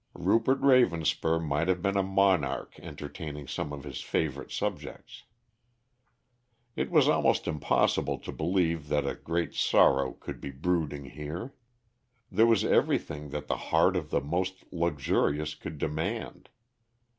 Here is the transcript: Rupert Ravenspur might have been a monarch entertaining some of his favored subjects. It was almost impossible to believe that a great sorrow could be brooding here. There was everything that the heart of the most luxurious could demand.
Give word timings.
Rupert 0.15 0.61
Ravenspur 0.61 1.37
might 1.45 1.67
have 1.67 1.83
been 1.83 1.95
a 1.95 2.01
monarch 2.01 2.79
entertaining 2.79 3.45
some 3.47 3.71
of 3.71 3.83
his 3.83 4.01
favored 4.01 4.49
subjects. 4.51 5.25
It 6.75 6.89
was 6.89 7.07
almost 7.07 7.47
impossible 7.47 8.17
to 8.17 8.31
believe 8.31 8.87
that 8.87 9.05
a 9.05 9.13
great 9.13 9.53
sorrow 9.53 10.13
could 10.13 10.41
be 10.41 10.49
brooding 10.49 11.05
here. 11.05 11.53
There 12.31 12.47
was 12.47 12.65
everything 12.65 13.29
that 13.29 13.45
the 13.45 13.57
heart 13.69 13.95
of 13.95 14.09
the 14.09 14.21
most 14.21 14.63
luxurious 14.71 15.53
could 15.53 15.77
demand. 15.77 16.49